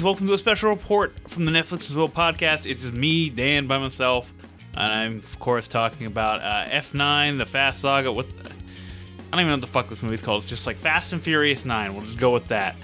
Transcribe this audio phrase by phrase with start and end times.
[0.00, 2.64] Welcome to a special report from the Netflix and Swill podcast.
[2.64, 4.32] It is just me, Dan, by myself,
[4.74, 8.10] and I'm of course talking about uh, F9, the Fast Saga.
[8.10, 8.26] What?
[8.42, 10.44] The, I don't even know what the fuck this movie's called.
[10.44, 11.94] It's just like Fast and Furious 9.
[11.94, 12.74] We'll just go with that.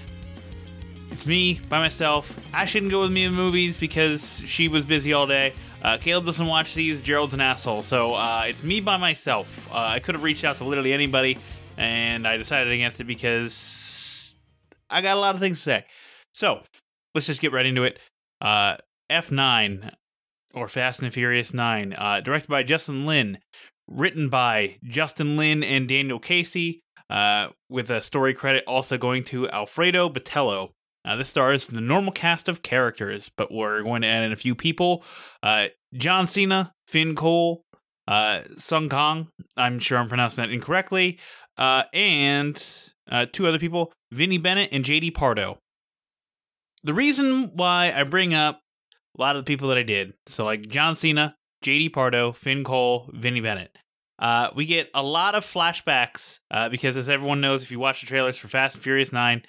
[1.09, 2.39] It's me by myself.
[2.53, 5.53] I shouldn't go with me in movies because she was busy all day.
[5.81, 7.01] Uh, Caleb doesn't watch these.
[7.01, 7.81] Gerald's an asshole.
[7.81, 9.67] So uh, it's me by myself.
[9.71, 11.39] Uh, I could have reached out to literally anybody,
[11.75, 14.35] and I decided against it because
[14.91, 15.85] I got a lot of things to say.
[16.33, 16.61] So
[17.13, 17.99] let's just get right into it.
[18.41, 18.77] Uh,
[19.11, 19.91] F9
[20.53, 23.39] or Fast and Furious 9, uh, directed by Justin Lin,
[23.87, 29.49] written by Justin Lin and Daniel Casey, uh, with a story credit also going to
[29.49, 30.69] Alfredo Botello.
[31.05, 34.35] Uh, this stars the normal cast of characters, but we're going to add in a
[34.37, 35.03] few people.
[35.41, 37.63] Uh, John Cena, Finn Cole,
[38.07, 41.19] uh, Sung Kong, I'm sure I'm pronouncing that incorrectly,
[41.57, 42.55] and
[43.31, 45.59] two other people, Vinnie Bennett and JD Pardo
[46.83, 48.61] the reason why I bring up
[49.17, 52.63] a lot of the people that I did, so like John Cena, JD Pardo, Finn
[52.63, 53.75] Cole, Vinnie Bennett,
[54.19, 58.01] uh, we get a lot of flashbacks uh, because, as everyone knows, if you watch
[58.01, 59.41] the trailers for Fast and Furious 9,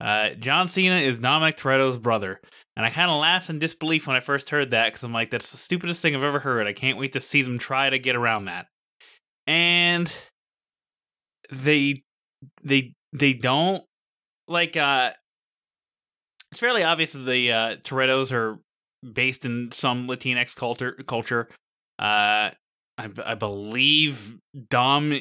[0.00, 2.40] uh, John Cena is Dominic Toretto's brother.
[2.76, 5.30] And I kind of laughed in disbelief when I first heard that because I'm like,
[5.30, 6.66] that's the stupidest thing I've ever heard.
[6.66, 8.66] I can't wait to see them try to get around that.
[9.46, 10.12] And
[11.50, 12.02] they,
[12.62, 13.84] they, they don't
[14.48, 15.12] like, uh,
[16.50, 18.58] it's fairly obvious that the uh, Torettos are
[19.12, 20.92] based in some Latinx culture.
[21.06, 21.48] Culture,
[21.98, 22.50] uh,
[22.98, 24.36] I, I believe
[24.68, 25.20] Dom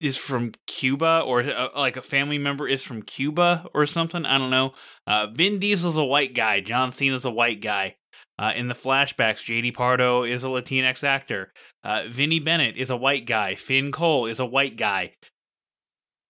[0.00, 4.24] is from Cuba, or uh, like a family member is from Cuba or something.
[4.24, 4.72] I don't know.
[5.06, 6.60] Uh, Vin Diesel's a white guy.
[6.60, 7.96] John Cena's a white guy.
[8.36, 11.52] Uh, in the flashbacks, JD Pardo is a Latinx actor.
[11.84, 13.54] Uh, Vinnie Bennett is a white guy.
[13.54, 15.12] Finn Cole is a white guy.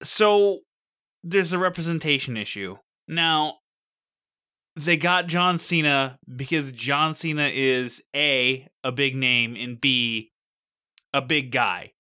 [0.02, 0.60] So
[1.22, 2.76] there's a representation issue.
[3.08, 3.58] Now,
[4.76, 10.32] they got John Cena because John Cena is A, a big name, and B,
[11.12, 11.92] a big guy.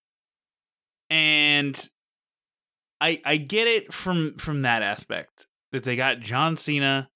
[1.08, 1.88] And
[3.00, 7.10] I I get it from from that aspect that they got John Cena.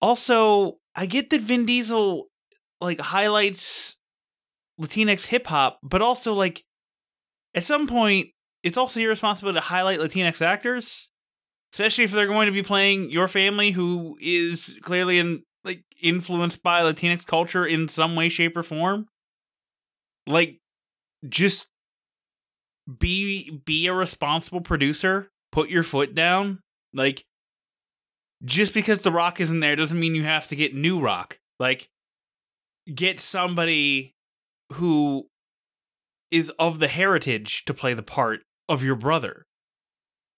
[0.00, 2.28] Also, I get that Vin Diesel
[2.80, 3.96] like highlights
[4.80, 6.64] Latinx hip hop, but also like
[7.54, 8.28] at some point
[8.62, 11.08] it's also your responsibility to highlight Latinx actors
[11.78, 16.60] especially if they're going to be playing your family who is clearly in like influenced
[16.60, 19.06] by latinx culture in some way shape or form.
[20.26, 20.58] Like
[21.28, 21.68] just
[22.98, 25.28] be be a responsible producer.
[25.52, 26.58] Put your foot down.
[26.92, 27.24] Like
[28.44, 31.38] just because the rock isn't there doesn't mean you have to get new rock.
[31.60, 31.88] Like
[32.92, 34.16] get somebody
[34.72, 35.28] who
[36.32, 39.46] is of the heritage to play the part of your brother.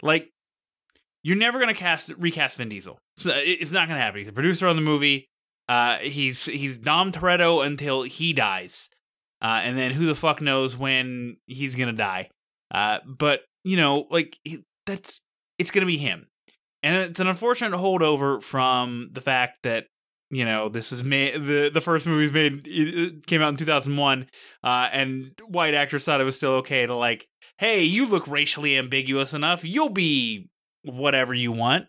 [0.02, 0.30] Like
[1.22, 2.98] you're never gonna cast recast Vin Diesel.
[3.16, 4.18] So it's not gonna happen.
[4.18, 5.28] He's a producer on the movie.
[5.68, 8.88] Uh, he's he's Dom Toretto until he dies,
[9.42, 12.28] uh, and then who the fuck knows when he's gonna die.
[12.72, 14.36] Uh, but you know, like
[14.86, 15.20] that's
[15.58, 16.26] it's gonna be him,
[16.82, 19.86] and it's an unfortunate holdover from the fact that
[20.30, 24.26] you know this is made the the first movie's made came out in 2001,
[24.64, 28.76] uh, and white actors thought it was still okay to like, hey, you look racially
[28.76, 30.48] ambiguous enough, you'll be
[30.82, 31.86] whatever you want.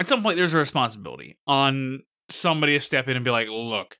[0.00, 3.96] At some point, there's a responsibility on somebody to step in and be like, look,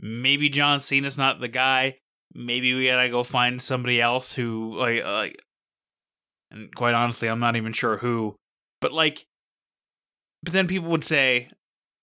[0.00, 1.98] maybe John Cena's not the guy.
[2.34, 5.28] Maybe we gotta go find somebody else who, like, uh,
[6.50, 8.36] and quite honestly, I'm not even sure who,
[8.80, 9.26] but like,
[10.42, 11.48] but then people would say,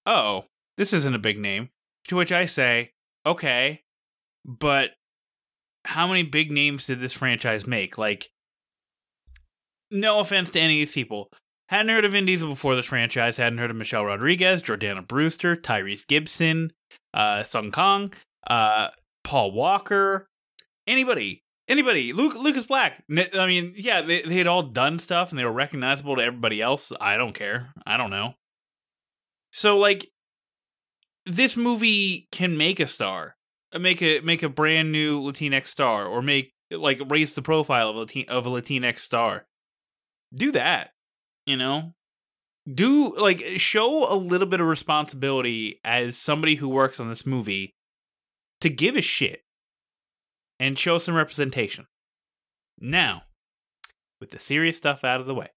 [0.05, 0.45] oh,
[0.77, 1.69] this isn't a big name.
[2.09, 2.91] To which I say,
[3.25, 3.81] okay,
[4.45, 4.91] but
[5.85, 7.97] how many big names did this franchise make?
[7.97, 8.29] Like,
[9.91, 11.31] no offense to any of these people.
[11.69, 13.37] Hadn't heard of Vin Diesel before this franchise.
[13.37, 16.71] Hadn't heard of Michelle Rodriguez, Jordana Brewster, Tyrese Gibson,
[17.13, 18.13] uh, Sung Kong,
[18.47, 18.89] uh,
[19.23, 20.27] Paul Walker,
[20.85, 22.13] anybody, anybody.
[22.13, 23.03] Luke, Lucas Black.
[23.09, 26.61] I mean, yeah, they they had all done stuff and they were recognizable to everybody
[26.61, 26.91] else.
[27.01, 27.73] I don't care.
[27.85, 28.35] I don't know.
[29.51, 30.11] So like,
[31.25, 33.35] this movie can make a star,
[33.73, 37.95] make a make a brand new Latinx star, or make like raise the profile of
[37.95, 39.47] Latin, of a Latinx star
[40.35, 40.91] do that.
[41.45, 41.93] You know,
[42.71, 47.75] do like show a little bit of responsibility as somebody who works on this movie
[48.61, 49.41] to give a shit
[50.59, 51.85] and show some representation.
[52.79, 53.23] Now,
[54.19, 55.49] with the serious stuff out of the way,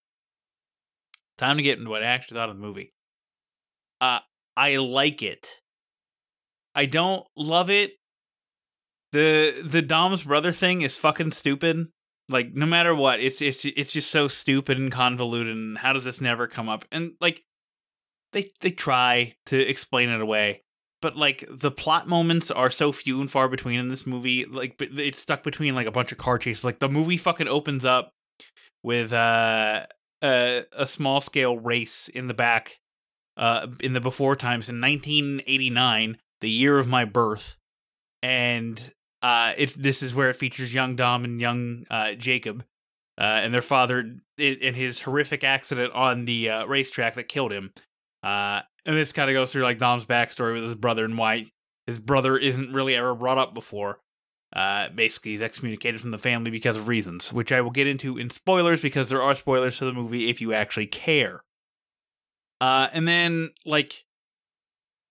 [1.38, 2.92] time to get into what I actually thought of the movie.
[4.00, 4.20] Uh,
[4.56, 5.60] I like it.
[6.75, 7.92] I don't love it.
[9.12, 11.86] The the Dom's brother thing is fucking stupid.
[12.28, 15.56] Like no matter what, it's it's it's just so stupid and convoluted.
[15.56, 16.84] And how does this never come up?
[16.92, 17.42] And like
[18.32, 20.62] they they try to explain it away,
[21.00, 24.44] but like the plot moments are so few and far between in this movie.
[24.44, 26.64] Like it's stuck between like a bunch of car chases.
[26.64, 28.12] Like the movie fucking opens up
[28.82, 29.86] with uh,
[30.22, 32.78] a a small scale race in the back,
[33.38, 37.56] uh, in the before times in 1989, the year of my birth,
[38.22, 38.92] and
[39.23, 42.65] uh, it's this is where it features young Dom and young uh, Jacob,
[43.19, 47.73] uh, and their father in his horrific accident on the uh, racetrack that killed him.
[48.23, 51.47] Uh, and this kind of goes through like Dom's backstory with his brother and why
[51.87, 54.00] his brother isn't really ever brought up before.
[54.55, 58.19] Uh, basically, he's excommunicated from the family because of reasons, which I will get into
[58.19, 61.43] in spoilers because there are spoilers to the movie if you actually care.
[62.61, 64.05] Uh, and then like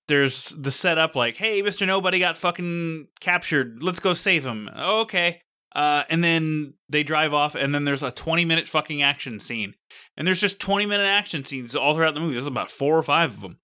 [0.07, 1.85] there's the setup like, hey, Mr.
[1.85, 3.83] Nobody got fucking captured.
[3.83, 4.69] Let's go save him.
[4.75, 5.41] okay.
[5.75, 9.75] Uh, and then they drive off, and then there's a 20 minute fucking action scene.
[10.15, 12.33] And there's just 20 minute action scenes all throughout the movie.
[12.33, 13.59] There's about four or five of them.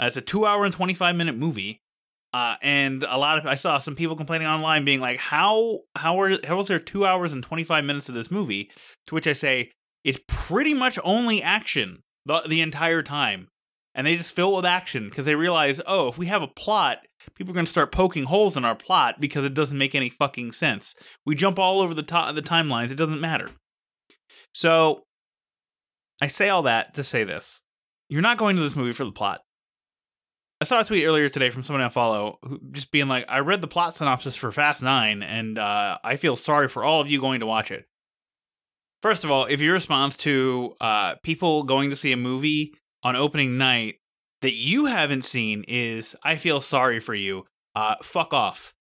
[0.00, 1.82] Uh, it's a two hour and 25 minute movie.
[2.32, 6.20] Uh, and a lot of I saw some people complaining online, being like, "How how
[6.20, 8.70] are how was there two hours and twenty five minutes of this movie?"
[9.06, 9.72] To which I say,
[10.04, 13.48] it's pretty much only action the the entire time
[13.98, 16.46] and they just fill it with action because they realize, oh, if we have a
[16.46, 16.98] plot,
[17.34, 20.08] people are going to start poking holes in our plot because it doesn't make any
[20.08, 20.94] fucking sense.
[21.26, 23.50] We jump all over the top the timelines; it doesn't matter.
[24.54, 25.02] So,
[26.22, 27.64] I say all that to say this:
[28.08, 29.40] you're not going to this movie for the plot.
[30.60, 33.40] I saw a tweet earlier today from someone I follow, who just being like, "I
[33.40, 37.10] read the plot synopsis for Fast Nine, and uh, I feel sorry for all of
[37.10, 37.84] you going to watch it."
[39.02, 43.16] First of all, if your response to uh, people going to see a movie on
[43.16, 43.96] opening night
[44.42, 47.44] that you haven't seen is I feel sorry for you.
[47.74, 48.74] Uh, fuck off.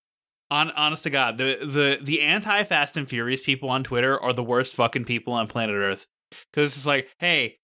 [0.49, 4.31] On honest to God, the the the anti Fast and Furious people on Twitter are
[4.31, 6.07] the worst fucking people on planet Earth.
[6.51, 7.57] Because it's like, hey,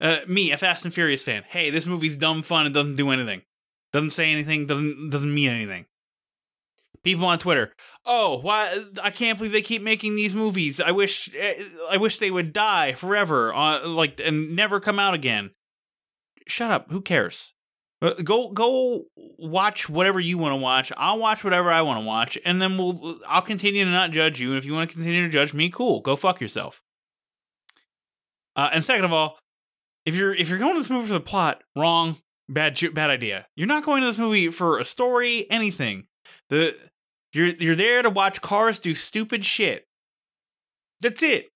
[0.00, 1.42] uh, me, a Fast and Furious fan.
[1.48, 2.66] Hey, this movie's dumb fun.
[2.66, 3.42] It doesn't do anything.
[3.92, 4.66] Doesn't say anything.
[4.66, 5.86] Doesn't doesn't mean anything.
[7.02, 7.72] People on Twitter.
[8.06, 8.84] Oh, why?
[9.02, 10.80] I can't believe they keep making these movies.
[10.80, 11.54] I wish, eh,
[11.90, 15.50] I wish they would die forever, uh, like and never come out again
[16.48, 16.90] shut up.
[16.90, 17.54] Who cares?
[18.00, 20.92] Uh, go go watch whatever you want to watch.
[20.96, 24.40] I'll watch whatever I want to watch, and then we'll I'll continue to not judge
[24.40, 24.50] you.
[24.50, 26.00] And if you want to continue to judge me, cool.
[26.00, 26.80] Go fuck yourself.
[28.54, 29.38] Uh, and second of all,
[30.06, 32.18] if you're if you're going to this movie for the plot, wrong,
[32.48, 33.48] bad bad idea.
[33.56, 36.06] You're not going to this movie for a story, anything.
[36.50, 36.76] The
[37.32, 39.88] you're you're there to watch cars do stupid shit.
[41.00, 41.48] That's it.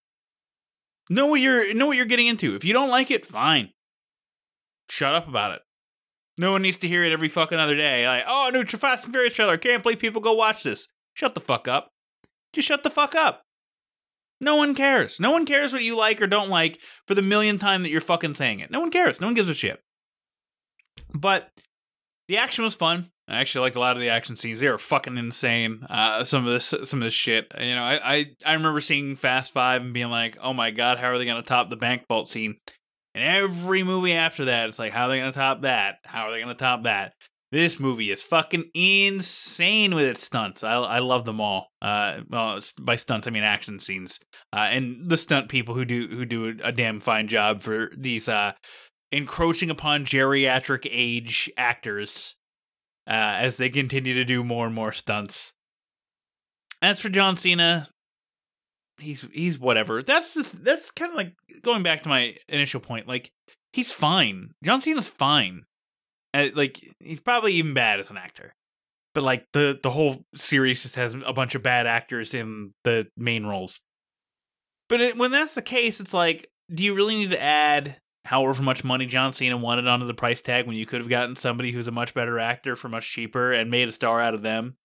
[1.09, 2.57] Know what you're know what you're getting into.
[2.57, 3.71] If you don't like it, fine
[4.93, 5.63] shut up about it.
[6.39, 8.07] No one needs to hear it every fucking other day.
[8.07, 9.57] Like, oh, new Fast and Furious trailer.
[9.57, 10.89] Can't believe people go watch this.
[11.15, 11.89] Shut the fuck up.
[12.53, 13.43] Just shut the fuck up.
[14.41, 15.19] No one cares.
[15.21, 18.01] No one cares what you like or don't like for the millionth time that you're
[18.01, 18.71] fucking saying it.
[18.71, 19.21] No one cares.
[19.21, 19.81] No one gives a shit.
[21.15, 21.49] But
[22.29, 23.11] the action was fun.
[23.29, 24.61] I actually liked a lot of the action scenes.
[24.61, 25.87] They were fucking insane.
[25.89, 27.47] Uh, some of this, some of this shit.
[27.59, 30.99] You know, I, I, I remember seeing Fast Five and being like, "Oh my god,
[30.99, 32.57] how are they gonna top the bank vault scene?"
[33.15, 35.97] And every movie after that, it's like, how are they going to top that?
[36.05, 37.13] How are they going to top that?
[37.51, 40.65] This movie is fucking insane with its stunts.
[40.65, 41.69] I, I love them all.
[41.83, 44.19] Uh, well, by stunts I mean action scenes,
[44.55, 48.27] uh, and the stunt people who do who do a damn fine job for these
[48.27, 48.53] uh,
[49.11, 52.37] encroaching upon geriatric age actors
[53.07, 55.53] uh, as they continue to do more and more stunts.
[56.81, 57.89] As for John Cena,
[58.99, 60.03] he's he's whatever.
[60.03, 63.09] That's just, that's kind of like going back to my initial point.
[63.09, 63.33] Like
[63.73, 64.51] he's fine.
[64.65, 65.65] John Cena's fine.
[66.35, 68.55] Uh, like he's probably even bad as an actor.
[69.15, 73.07] But like the the whole series just has a bunch of bad actors in the
[73.17, 73.81] main roles.
[74.89, 78.63] But it, when that's the case, it's like, do you really need to add however
[78.63, 81.73] much money John Cena wanted onto the price tag when you could have gotten somebody
[81.73, 84.77] who's a much better actor for much cheaper and made a star out of them?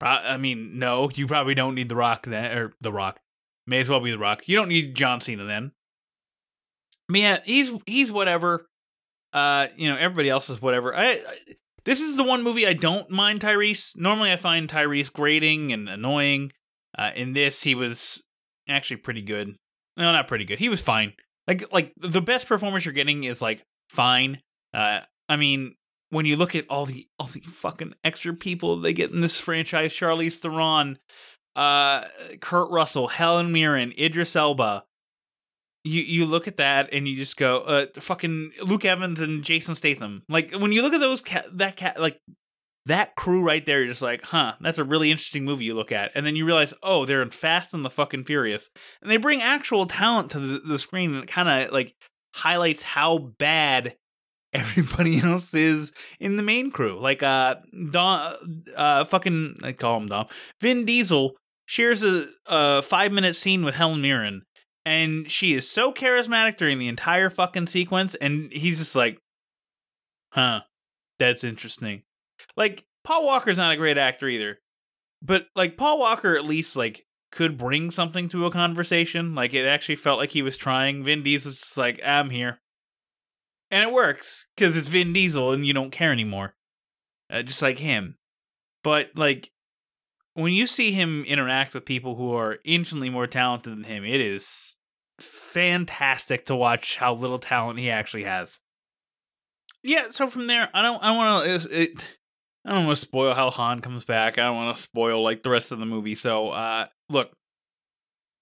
[0.00, 3.20] I mean, no, you probably don't need The Rock then, or The Rock.
[3.66, 4.42] May as well be The Rock.
[4.46, 5.72] You don't need John Cena then.
[7.08, 8.66] I mean, yeah, he's he's whatever.
[9.32, 10.94] Uh, you know, everybody else is whatever.
[10.94, 11.20] I, I
[11.84, 13.96] this is the one movie I don't mind Tyrese.
[13.96, 16.52] Normally, I find Tyrese grating and annoying.
[16.96, 18.22] Uh, in this, he was
[18.68, 19.56] actually pretty good.
[19.96, 20.58] No, not pretty good.
[20.58, 21.12] He was fine.
[21.46, 24.40] Like like the best performance you're getting is like fine.
[24.72, 25.74] Uh, I mean,
[26.10, 29.40] when you look at all the all the fucking extra people they get in this
[29.40, 30.98] franchise, Charlize Theron,
[31.56, 32.04] uh,
[32.40, 34.84] Kurt Russell, Helen Mirren, Idris Elba.
[35.84, 39.74] You you look at that and you just go, uh, fucking Luke Evans and Jason
[39.74, 40.22] Statham.
[40.28, 42.20] Like when you look at those cat that cat like
[42.86, 45.92] that crew right there, you're just like, huh, that's a really interesting movie you look
[45.92, 46.10] at.
[46.14, 48.68] And then you realize, oh, they're in Fast and the fucking Furious.
[49.00, 51.94] And they bring actual talent to the, the screen and it kind of like
[52.34, 53.96] highlights how bad
[54.52, 56.98] everybody else is in the main crew.
[57.00, 57.56] Like uh
[57.90, 60.26] Dom uh fucking I call him Dom.
[60.60, 64.42] Vin Diesel shares a, a five minute scene with Helen Mirren.
[64.86, 69.18] And she is so charismatic during the entire fucking sequence, and he's just like,
[70.32, 70.62] huh,
[71.18, 72.02] that's interesting.
[72.56, 74.58] Like, Paul Walker's not a great actor either.
[75.22, 79.34] But like Paul Walker at least like could bring something to a conversation.
[79.34, 81.04] Like it actually felt like he was trying.
[81.04, 82.58] Vin Diesel's just like, I'm here
[83.70, 86.54] and it works because it's Vin Diesel and you don't care anymore,
[87.30, 88.16] uh, just like him.
[88.82, 89.50] But like
[90.34, 94.20] when you see him interact with people who are infinitely more talented than him, it
[94.20, 94.76] is
[95.20, 98.58] fantastic to watch how little talent he actually has.
[99.82, 101.88] Yeah, so from there, I don't, I want to,
[102.66, 104.38] I don't want to spoil how Han comes back.
[104.38, 106.14] I don't want to spoil like the rest of the movie.
[106.14, 107.30] So, uh, look,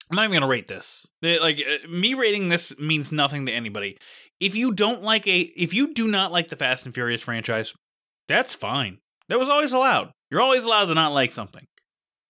[0.09, 1.07] I'm not even gonna rate this.
[1.21, 3.97] Like uh, me rating this means nothing to anybody
[4.39, 7.73] if you don't like a if you do not like the Fast and Furious franchise,
[8.27, 8.99] that's fine.
[9.27, 10.11] That was always allowed.
[10.31, 11.65] You're always allowed to not like something.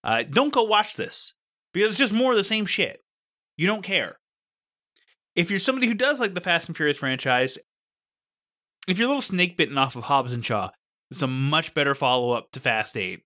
[0.04, 1.34] Uh, don't go watch this
[1.74, 3.00] because it's just more of the same shit.
[3.58, 4.16] You don't care.
[5.36, 7.58] If you're somebody who does like the Fast and Furious franchise,
[8.88, 10.72] if you're a little snake bitten off of Hobbs and Shaw,
[11.12, 13.22] it's a much better follow up to Fast Eight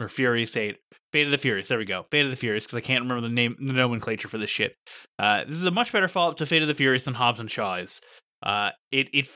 [0.00, 0.78] or Furious Eight.
[1.12, 1.68] Fate of the Furious.
[1.68, 2.06] There we go.
[2.10, 4.74] Fate of the Furious, because I can't remember the name, the nomenclature for this shit.
[5.18, 7.38] Uh, this is a much better follow up to Fate of the Furious than Hobbs
[7.38, 8.00] and Shaw is.
[8.42, 9.28] Uh, it it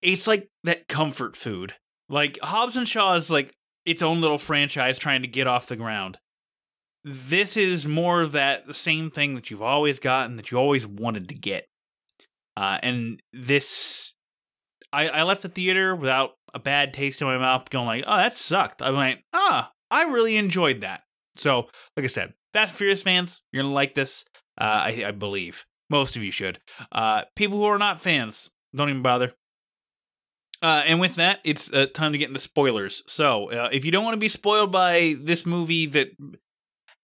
[0.00, 1.74] it's like that comfort food.
[2.08, 3.52] Like Hobbs and Shaw is like
[3.84, 6.18] its own little franchise trying to get off the ground.
[7.04, 11.28] This is more that the same thing that you've always gotten that you always wanted
[11.28, 11.66] to get.
[12.56, 14.12] Uh, and this,
[14.92, 18.16] I, I left the theater without a bad taste in my mouth, going like, "Oh,
[18.16, 21.02] that sucked." I went, "Ah, I really enjoyed that."
[21.36, 24.24] So, like I said, Fast Furious fans, you're gonna like this.
[24.58, 25.64] Uh, I, I believe.
[25.92, 26.58] Most of you should.
[26.90, 29.34] Uh, people who are not fans, don't even bother.
[30.62, 33.02] Uh, and with that, it's uh, time to get into spoilers.
[33.06, 36.08] So, uh, if you don't want to be spoiled by this movie that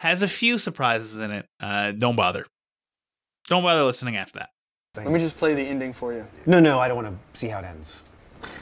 [0.00, 2.46] has a few surprises in it, uh, don't bother.
[3.48, 4.50] Don't bother listening after that.
[4.96, 6.26] Let me just play the ending for you.
[6.46, 8.02] No, no, I don't want to see how it ends.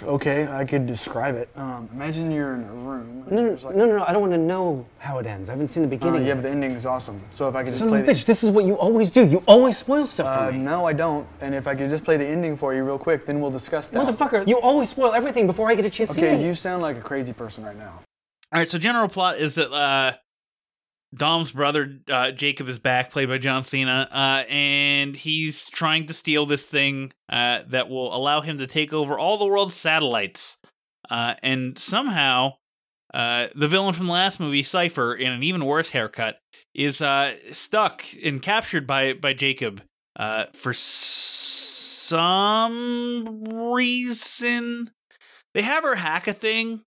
[0.02, 1.48] Okay, I could describe it.
[1.56, 3.24] Um, imagine you're in a room.
[3.30, 5.48] No, no, like- no, no, no, I don't want to know how it ends.
[5.48, 6.22] I haven't seen the Uh, beginning.
[6.22, 6.34] yeah, yet.
[6.36, 7.20] but the ending is awesome.
[7.32, 8.74] So if I could just Son play of a the bitch, this is what you
[8.78, 9.24] always do.
[9.26, 10.58] You always spoil stuff uh, for me.
[10.58, 11.26] no, I don't.
[11.40, 13.88] And if I could just play the ending for you real quick, then we'll discuss
[13.88, 14.06] that.
[14.06, 16.82] Motherfucker, you always spoil everything before I get a chance to see Okay, you sound
[16.82, 18.00] like a crazy person right now.
[18.52, 20.12] All right, so general plot is that uh,
[21.16, 26.14] Dom's brother uh, Jacob is back, played by John Cena, uh, and he's trying to
[26.14, 30.58] steal this thing uh, that will allow him to take over all the world's satellites.
[31.10, 32.52] Uh, and somehow,
[33.14, 36.38] uh, the villain from the last movie, Cipher, in an even worse haircut,
[36.74, 39.82] is uh, stuck and captured by by Jacob
[40.52, 42.24] for some
[43.44, 44.90] reason.
[45.54, 46.82] They have her hack a thing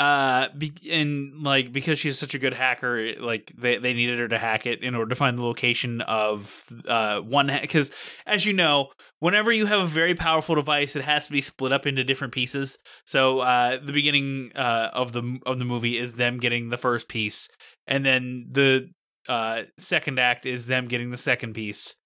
[0.00, 4.26] uh be- and like because she's such a good hacker like they, they needed her
[4.26, 7.90] to hack it in order to find the location of uh one because
[8.26, 11.72] as you know whenever you have a very powerful device it has to be split
[11.72, 12.78] up into different pieces.
[13.04, 17.06] So uh the beginning uh of the of the movie is them getting the first
[17.08, 17.48] piece
[17.86, 18.90] and then the
[19.28, 21.96] uh second act is them getting the second piece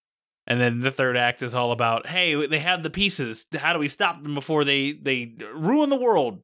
[0.46, 3.46] and then the third act is all about hey they have the pieces.
[3.56, 6.42] How do we stop them before they they ruin the world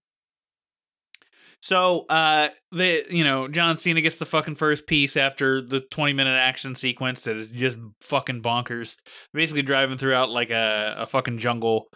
[1.62, 6.12] so, uh, the you know John Cena gets the fucking first piece after the twenty
[6.12, 8.96] minute action sequence that is just fucking bonkers.
[9.32, 11.86] Basically, driving throughout like a a fucking jungle.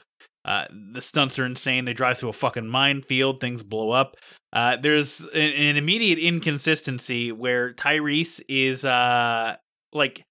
[0.44, 1.84] Uh, the stunts are insane.
[1.84, 3.40] They drive through a fucking minefield.
[3.40, 4.14] Things blow up.
[4.52, 9.56] Uh, there's an, an immediate inconsistency where Tyrese is uh
[9.92, 10.22] like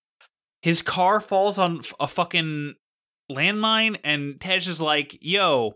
[0.62, 2.76] his car falls on a fucking
[3.30, 5.74] landmine, and Tej is like, "Yo,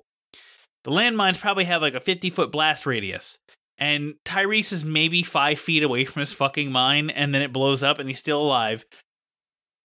[0.85, 3.37] the landmines probably have like a 50 foot blast radius.
[3.79, 7.81] And Tyrese is maybe five feet away from his fucking mine, and then it blows
[7.81, 8.85] up and he's still alive.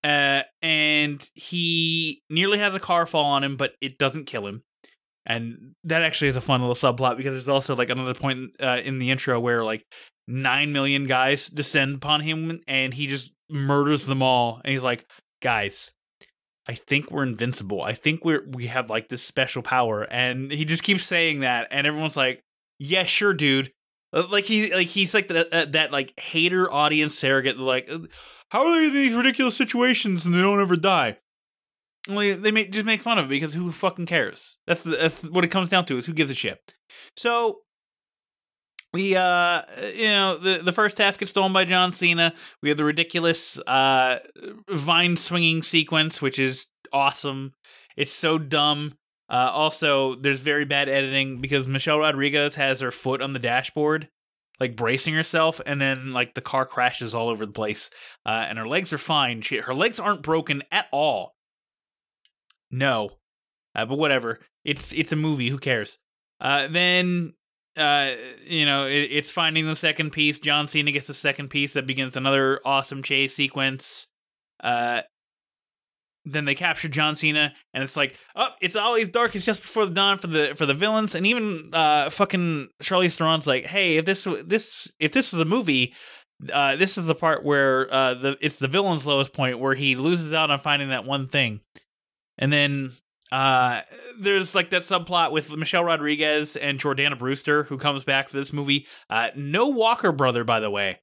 [0.02, 4.62] Uh, and he nearly has a car fall on him, but it doesn't kill him.
[5.24, 8.80] And that actually is a fun little subplot because there's also like another point uh,
[8.84, 9.82] in the intro where like
[10.28, 14.60] nine million guys descend upon him and he just murders them all.
[14.62, 15.06] And he's like,
[15.40, 15.92] guys,
[16.66, 17.82] I think we're invincible.
[17.82, 21.68] I think we're we have like this special power, and he just keeps saying that,
[21.70, 22.42] and everyone's like,
[22.78, 23.70] "Yeah, sure, dude."
[24.14, 27.58] Like he like he's like that uh, that like hater audience surrogate.
[27.58, 27.90] Like,
[28.50, 31.18] how are they in these ridiculous situations and they don't ever die?
[32.08, 34.58] Well, they make just make fun of it because who fucking cares?
[34.66, 36.74] That's the, that's what it comes down to is who gives a shit.
[37.16, 37.62] So
[38.92, 42.34] we uh you know the the first half gets stolen by John Cena.
[42.62, 44.20] We have the ridiculous uh
[44.70, 47.54] vine swinging sequence, which is awesome.
[47.96, 48.96] It's so dumb.
[49.28, 54.08] Uh, also, there's very bad editing because Michelle Rodriguez has her foot on the dashboard,
[54.60, 57.90] like bracing herself, and then like the car crashes all over the place.
[58.26, 59.40] Uh, and her legs are fine.
[59.40, 61.34] She, her legs aren't broken at all.
[62.70, 63.10] No,
[63.74, 64.40] uh, but whatever.
[64.64, 65.48] It's it's a movie.
[65.48, 65.98] Who cares?
[66.40, 67.34] Uh, then
[67.76, 68.12] uh,
[68.44, 70.38] you know it, it's finding the second piece.
[70.38, 74.06] John Cena gets the second piece that begins another awesome chase sequence.
[76.24, 79.92] Then they capture John Cena, and it's like, oh, it's always darkest just before the
[79.92, 84.06] dawn for the for the villains, and even uh, fucking Charlize Theron's like, hey, if
[84.06, 85.92] this this if this was a movie,
[86.50, 89.96] uh, this is the part where uh, the it's the villain's lowest point where he
[89.96, 91.60] loses out on finding that one thing,
[92.38, 92.92] and then
[93.30, 93.82] uh,
[94.18, 98.52] there's like that subplot with Michelle Rodriguez and Jordana Brewster who comes back for this
[98.52, 98.86] movie.
[99.10, 101.00] Uh, no Walker brother, by the way.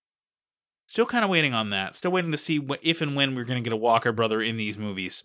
[0.91, 1.95] Still kind of waiting on that.
[1.95, 4.57] Still waiting to see if and when we're going to get a Walker brother in
[4.57, 5.23] these movies.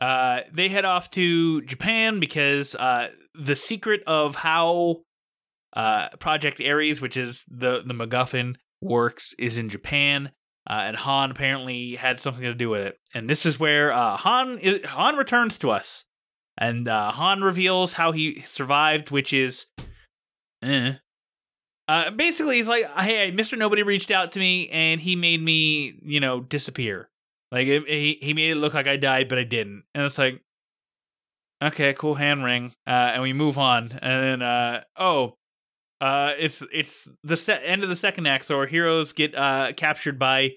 [0.00, 5.02] Uh, they head off to Japan because uh, the secret of how
[5.74, 10.30] uh, Project Ares, which is the the MacGuffin, works, is in Japan.
[10.66, 12.96] Uh, and Han apparently had something to do with it.
[13.12, 16.06] And this is where uh, Han is, Han returns to us,
[16.56, 19.66] and uh, Han reveals how he survived, which is,
[20.62, 20.94] eh.
[21.86, 25.98] Uh, basically, he's like, "Hey, Mister Nobody reached out to me, and he made me,
[26.02, 27.08] you know, disappear.
[27.52, 30.40] Like he he made it look like I died, but I didn't." And it's like,
[31.62, 33.92] okay, cool hand ring, uh, and we move on.
[34.00, 35.34] And then, uh, oh,
[36.00, 39.72] uh, it's it's the se- end of the second act, so our heroes get uh
[39.76, 40.52] captured by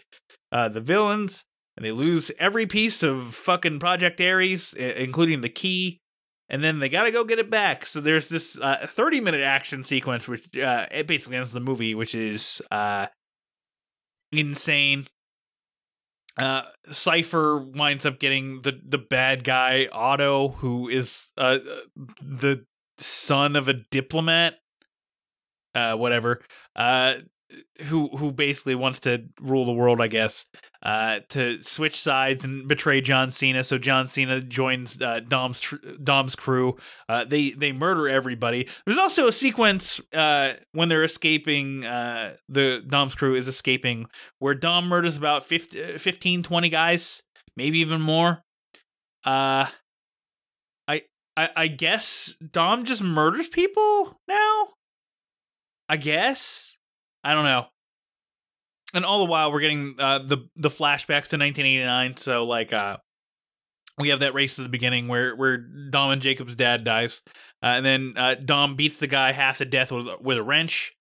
[0.51, 1.43] uh the villains,
[1.75, 5.99] and they lose every piece of fucking Project Ares, including the key.
[6.49, 7.86] And then they gotta go get it back.
[7.86, 11.93] So there's this uh, 30 minute action sequence, which uh, it basically ends the movie,
[11.93, 13.07] which is uh,
[14.31, 15.07] insane.
[16.38, 21.57] Uh, Cipher winds up getting the the bad guy Otto, who is uh,
[22.21, 22.63] the
[22.99, 24.55] son of a diplomat,
[25.73, 26.41] uh, whatever.
[27.51, 30.45] Uh, who who basically wants to rule the world, I guess.
[30.83, 35.75] Uh, to switch sides and betray John Cena, so John Cena joins uh, Dom's tr-
[36.03, 36.77] Dom's crew.
[37.10, 38.69] Uh, they they murder everybody.
[38.86, 41.86] There's also a sequence uh, when they're escaping.
[41.86, 44.07] Uh, the Dom's crew is escaping,
[44.39, 47.23] where Dom murders about 50, 15, 20 guys,
[47.55, 48.43] maybe even more.
[49.25, 49.67] Uh,
[50.88, 51.01] I
[51.36, 54.69] I I guess Dom just murders people now.
[55.89, 56.76] I guess
[57.27, 57.65] I don't know.
[58.93, 62.15] And all the while, we're getting uh, the the flashbacks to 1989.
[62.15, 62.97] So like, uh,
[63.97, 67.21] we have that race at the beginning where where Dom and Jacob's dad dies,
[67.61, 70.93] uh, and then uh, Dom beats the guy half to death with with a wrench.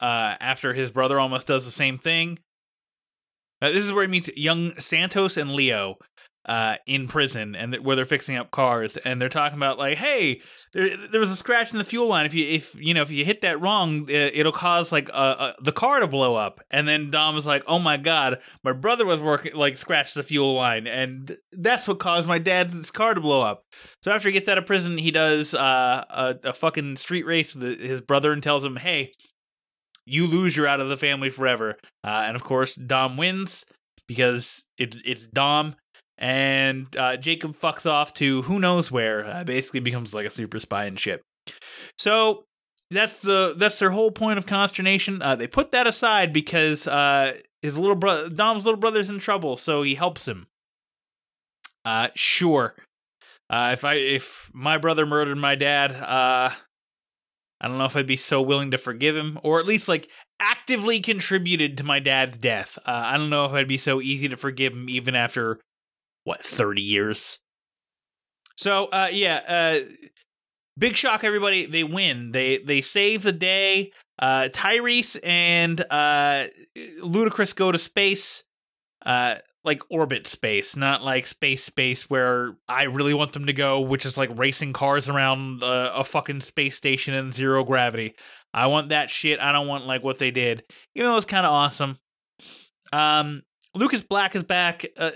[0.00, 2.38] Uh, after his brother almost does the same thing.
[3.60, 5.96] Uh, this is where he meets young Santos and Leo
[6.46, 9.98] uh, in prison, and th- where they're fixing up cars, and they're talking about like,
[9.98, 10.40] hey,
[10.72, 12.24] there, there was a scratch in the fuel line.
[12.24, 15.12] If you if you know if you hit that wrong, it, it'll cause like uh,
[15.38, 16.60] uh, the car to blow up.
[16.70, 20.22] And then Dom was like, oh my god, my brother was working like scratched the
[20.22, 23.64] fuel line, and that's what caused my dad's car to blow up.
[24.02, 27.54] So after he gets out of prison, he does uh, a, a fucking street race
[27.54, 29.12] with his brother and tells him, hey.
[30.08, 31.78] You lose, you're out of the family forever.
[32.04, 33.64] Uh, and of course, Dom wins
[34.06, 35.74] because it, it's Dom
[36.18, 39.26] and uh, Jacob fucks off to who knows where.
[39.26, 41.22] Uh, basically, becomes like a super spy and shit.
[41.98, 42.44] So
[42.90, 45.20] that's the that's their whole point of consternation.
[45.20, 49.56] Uh, they put that aside because uh, his little brother, Dom's little brother's in trouble,
[49.56, 50.46] so he helps him.
[51.84, 52.74] Uh, sure.
[53.48, 56.54] Uh, if I if my brother murdered my dad, I
[57.68, 60.08] don't know if I'd be so willing to forgive him, or at least like
[60.40, 62.78] actively contributed to my dad's death.
[62.84, 65.60] I don't know if I'd be so easy to forgive him even after
[66.26, 67.38] what 30 years?
[68.56, 69.78] So uh yeah uh
[70.76, 71.66] big shock everybody.
[71.66, 72.32] They win.
[72.32, 73.92] They they save the day.
[74.18, 76.46] Uh tyrese and uh
[77.00, 78.42] ludacris go to space
[79.04, 83.80] uh like orbit space not like space space where i really want them to go
[83.80, 88.14] which is like racing cars around uh, a fucking space station in zero gravity.
[88.54, 89.38] I want that shit.
[89.38, 90.64] I don't want like what they did.
[90.94, 91.98] Even though it's kind of awesome.
[92.92, 93.42] Um
[93.74, 95.10] lucas black is back uh,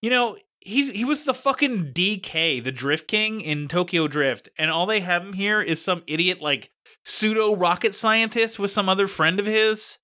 [0.00, 4.70] you know, He's he was the fucking DK, the Drift King in Tokyo Drift, and
[4.70, 6.70] all they have him here is some idiot like
[7.02, 9.98] pseudo rocket scientist with some other friend of his.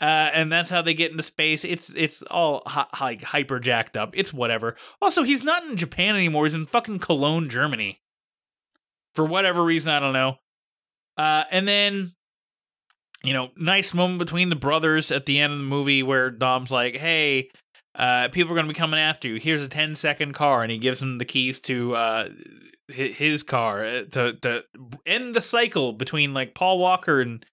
[0.00, 1.64] Uh, and that's how they get into space.
[1.64, 4.12] It's it's all hi- hi- hyper jacked up.
[4.14, 4.76] It's whatever.
[5.00, 6.44] Also, he's not in Japan anymore.
[6.44, 8.00] He's in fucking Cologne, Germany.
[9.16, 10.36] For whatever reason, I don't know.
[11.16, 12.12] Uh, and then,
[13.22, 16.70] you know, nice moment between the brothers at the end of the movie where Dom's
[16.70, 17.50] like, "Hey,
[17.94, 19.36] uh, people are going to be coming after you.
[19.36, 22.28] Here's a 10 second car," and he gives him the keys to uh,
[22.88, 24.64] his car uh, to to
[25.06, 27.44] end the cycle between like Paul Walker and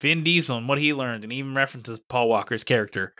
[0.00, 3.14] Vin Diesel and what he learned, and even references Paul Walker's character.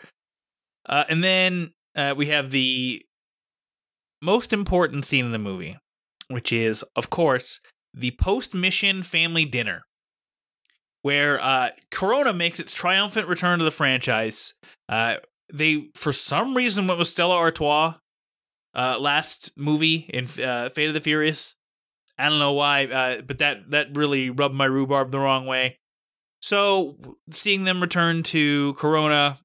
[0.86, 3.04] Uh, and then uh, we have the
[4.22, 5.78] most important scene in the movie,
[6.28, 7.60] which is, of course,
[7.92, 9.82] the post mission family dinner,
[11.02, 14.54] where uh, Corona makes its triumphant return to the franchise.
[15.52, 17.94] They, for some reason, went with Stella Artois
[18.74, 21.54] uh, last movie in uh, Fate of the Furious.
[22.18, 25.78] I don't know why, uh, but that that really rubbed my rhubarb the wrong way.
[26.40, 26.96] So
[27.30, 29.38] seeing them return to Corona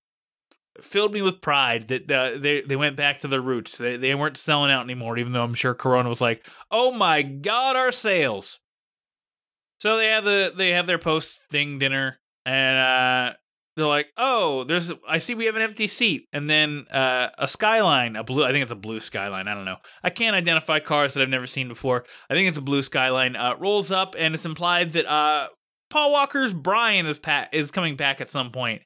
[0.82, 3.78] filled me with pride that uh, they they went back to their roots.
[3.78, 7.22] They they weren't selling out anymore, even though I'm sure Corona was like, "Oh my
[7.22, 8.60] god, our sales!"
[9.80, 13.34] So they have the they have their post thing dinner, and uh,
[13.76, 17.48] they're like, "Oh, there's I see we have an empty seat," and then uh, a
[17.48, 18.44] skyline, a blue.
[18.44, 19.48] I think it's a blue skyline.
[19.48, 19.78] I don't know.
[20.04, 22.06] I can't identify cars that I've never seen before.
[22.30, 23.36] I think it's a blue skyline.
[23.36, 25.50] Uh, rolls up, and it's implied that uh,
[25.90, 28.82] Paul Walker's Brian is pat is coming back at some point.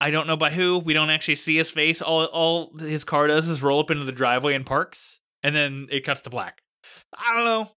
[0.00, 0.78] I don't know by who.
[0.78, 2.00] We don't actually see his face.
[2.02, 5.88] All all his car does is roll up into the driveway and parks, and then
[5.90, 6.60] it cuts to black.
[7.16, 7.70] I don't know.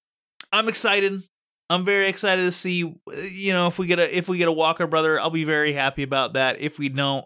[0.51, 1.23] I'm excited.
[1.69, 2.77] I'm very excited to see.
[2.79, 5.73] You know, if we get a if we get a Walker brother, I'll be very
[5.73, 6.61] happy about that.
[6.61, 7.25] If we don't,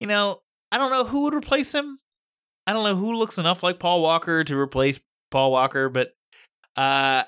[0.00, 1.98] you know, I don't know who would replace him.
[2.66, 5.00] I don't know who looks enough like Paul Walker to replace
[5.30, 6.12] Paul Walker, but
[6.76, 7.24] uh,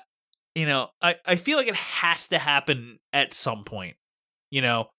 [0.55, 3.95] you know, I I feel like it has to happen at some point.
[4.51, 4.89] You know,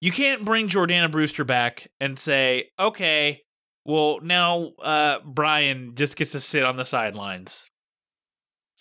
[0.00, 3.42] you can't bring Jordana Brewster back and say, okay,
[3.84, 7.66] well now uh Brian just gets to sit on the sidelines.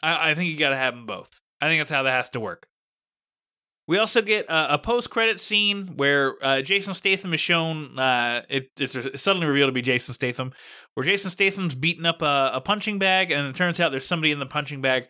[0.02, 1.39] I, I think you got to have them both.
[1.62, 2.68] I think that's how that has to work.
[3.88, 7.98] We also get a, post-credit scene where uh, Jason Statham is shown.
[7.98, 10.54] Uh, it, it's suddenly revealed to be Jason Statham,
[10.94, 14.32] where Jason Statham's beating up a, a punching bag, and it turns out there's somebody
[14.32, 15.06] in the punching bag.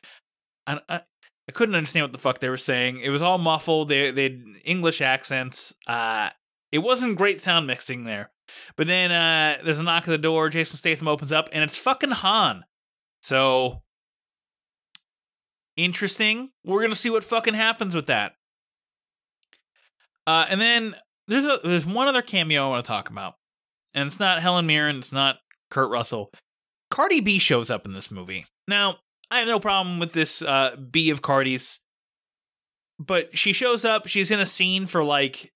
[0.66, 1.02] I, I,
[1.50, 3.02] I couldn't understand what the fuck they were saying.
[3.02, 3.90] It was all muffled.
[3.90, 5.74] They they had English accents.
[5.86, 6.30] Uh,
[6.72, 8.32] it wasn't great sound mixing there.
[8.78, 10.48] But then uh, there's a knock at the door.
[10.48, 12.64] Jason Statham opens up, and it's fucking Han.
[13.24, 13.82] So
[15.84, 16.50] interesting.
[16.63, 18.34] We're gonna see what fucking happens with that.
[20.28, 20.96] Uh, and then
[21.28, 23.36] there's a there's one other cameo I want to talk about,
[23.94, 24.98] and it's not Helen Mirren.
[24.98, 25.38] It's not
[25.70, 26.32] Kurt Russell.
[26.92, 28.46] Cardi B shows up in this movie.
[28.68, 28.98] Now
[29.32, 31.80] I have no problem with this uh, B of Cardi's,
[33.00, 34.08] but she shows up.
[34.08, 35.52] She's in a scene for like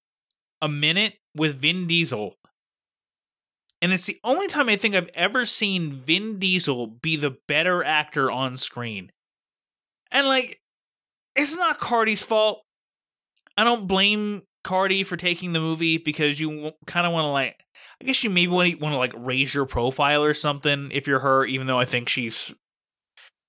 [0.62, 2.36] a minute with Vin Diesel.
[3.82, 7.84] And it's the only time I think I've ever seen Vin Diesel be the better
[7.84, 9.12] actor on screen.
[10.14, 10.62] And like,
[11.36, 12.62] it's not Cardi's fault.
[13.58, 17.58] I don't blame Cardi for taking the movie because you kind of want to like,
[18.02, 21.46] I guess you maybe want to like raise your profile or something if you're her.
[21.46, 22.54] Even though I think she's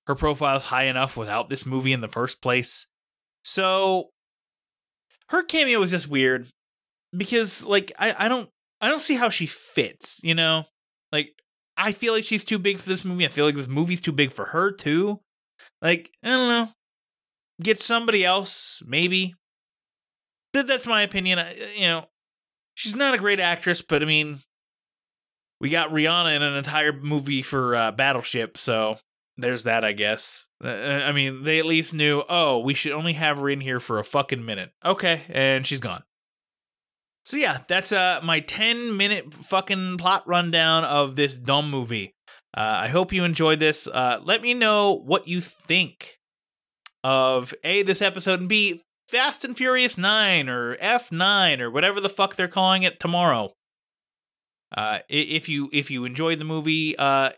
[0.07, 2.87] her profile's high enough without this movie in the first place.
[3.43, 4.09] So
[5.29, 6.47] her cameo was just weird
[7.15, 8.49] because like I, I don't
[8.81, 10.65] I don't see how she fits, you know?
[11.11, 11.29] Like
[11.77, 13.25] I feel like she's too big for this movie.
[13.25, 15.21] I feel like this movie's too big for her too.
[15.85, 16.69] Like, I don't know.
[17.61, 19.35] Get somebody else, maybe.
[20.53, 21.37] That that's my opinion.
[21.37, 22.05] I, you know,
[22.73, 24.39] she's not a great actress, but I mean,
[25.61, 28.97] we got Rihanna in an entire movie for uh, Battleship, so
[29.37, 30.47] there's that, I guess.
[30.63, 33.79] Uh, I mean, they at least knew, oh, we should only have her in here
[33.79, 34.71] for a fucking minute.
[34.83, 36.01] Okay, and she's gone.
[37.25, 42.14] So yeah, that's uh my 10 minute fucking plot rundown of this dumb movie.
[42.55, 43.85] Uh, I hope you enjoyed this.
[43.85, 46.19] Uh, let me know what you think
[47.03, 52.09] of A, this episode, and B, Fast and Furious 9 or F9 or whatever the
[52.09, 53.51] fuck they're calling it tomorrow.
[54.75, 57.31] Uh, if you if you enjoyed the movie, uh,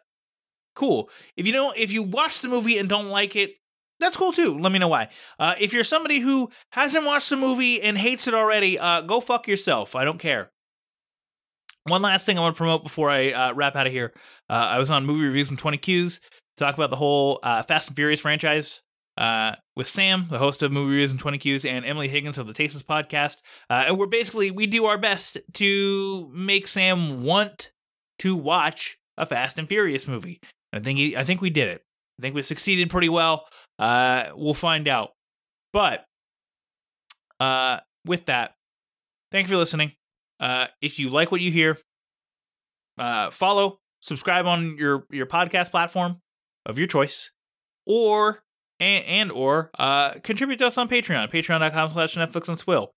[0.76, 1.10] cool.
[1.36, 3.56] If you don't, if you watch the movie and don't like it,
[4.00, 4.58] that's cool too.
[4.58, 5.10] Let me know why.
[5.38, 9.20] Uh, if you're somebody who hasn't watched the movie and hates it already, uh, go
[9.20, 9.96] fuck yourself.
[9.96, 10.52] I don't care.
[11.88, 14.14] One last thing I want to promote before I uh, wrap out of here.
[14.50, 17.64] Uh, I was on movie reviews and 20 Qs to talk about the whole uh,
[17.64, 18.82] Fast and Furious franchise
[19.18, 22.46] uh, with Sam, the host of movie reviews and 20 Qs, and Emily Higgins of
[22.48, 23.38] the Tasteless podcast.
[23.70, 27.72] Uh, and we're basically we do our best to make Sam want
[28.20, 30.42] to watch a Fast and Furious movie.
[30.74, 31.84] I think he, I think we did it.
[32.20, 33.46] I think we succeeded pretty well.
[33.80, 35.12] Uh, we'll find out.
[35.72, 36.06] But
[38.06, 38.56] with that,
[39.32, 39.94] thank you for listening.
[40.40, 41.78] Uh, if you like what you hear,
[42.98, 46.22] uh, follow, subscribe on your your podcast platform
[46.66, 47.32] of your choice,
[47.86, 48.44] or
[48.80, 52.92] and, and or uh, contribute to us on Patreon, patreon.com slash Netflix and Swill.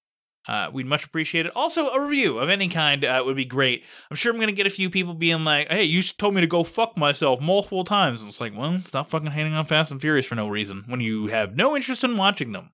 [0.49, 1.53] Uh, we'd much appreciate it.
[1.55, 3.85] Also, a review of any kind uh, would be great.
[4.11, 6.41] I'm sure I'm going to get a few people being like, hey, you told me
[6.41, 8.23] to go fuck myself multiple times.
[8.23, 11.01] And it's like, well, stop fucking hating on Fast and Furious for no reason when
[11.01, 12.71] you have no interest in watching them.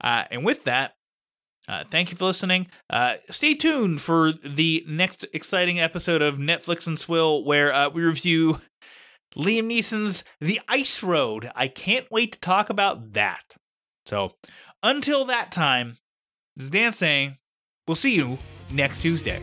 [0.00, 0.94] Uh, and with that,
[1.68, 2.68] uh, thank you for listening.
[2.88, 8.02] Uh, stay tuned for the next exciting episode of Netflix and Swill, where uh, we
[8.02, 8.60] review
[9.36, 11.50] Liam Neeson's The Ice Road.
[11.54, 13.56] I can't wait to talk about that.
[14.06, 14.32] So,
[14.82, 15.98] until that time,
[16.54, 17.36] this is Dan saying,
[17.86, 18.38] we'll see you
[18.72, 19.42] next Tuesday.